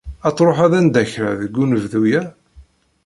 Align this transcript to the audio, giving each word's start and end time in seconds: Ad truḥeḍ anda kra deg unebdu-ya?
Ad 0.27 0.33
truḥeḍ 0.35 0.73
anda 0.79 1.03
kra 1.11 1.31
deg 1.41 1.57
unebdu-ya? 1.61 2.21